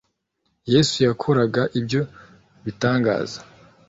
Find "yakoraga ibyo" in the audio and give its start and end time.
1.07-2.01